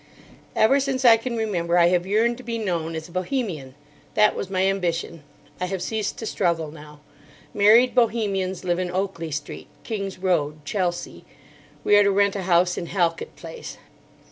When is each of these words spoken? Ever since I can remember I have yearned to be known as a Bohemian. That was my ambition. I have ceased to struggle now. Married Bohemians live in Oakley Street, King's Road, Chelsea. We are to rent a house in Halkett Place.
Ever 0.55 0.79
since 0.79 1.05
I 1.05 1.15
can 1.15 1.37
remember 1.37 1.77
I 1.77 1.89
have 1.89 2.07
yearned 2.07 2.37
to 2.37 2.43
be 2.43 2.57
known 2.57 2.95
as 2.95 3.07
a 3.07 3.11
Bohemian. 3.11 3.75
That 4.15 4.35
was 4.35 4.49
my 4.49 4.65
ambition. 4.65 5.21
I 5.59 5.65
have 5.67 5.79
ceased 5.83 6.17
to 6.17 6.25
struggle 6.25 6.71
now. 6.71 7.01
Married 7.53 7.93
Bohemians 7.93 8.63
live 8.63 8.79
in 8.79 8.89
Oakley 8.89 9.29
Street, 9.29 9.67
King's 9.83 10.17
Road, 10.17 10.65
Chelsea. 10.65 11.23
We 11.83 11.97
are 11.97 12.03
to 12.03 12.09
rent 12.09 12.35
a 12.35 12.41
house 12.41 12.79
in 12.79 12.87
Halkett 12.87 13.35
Place. 13.35 13.77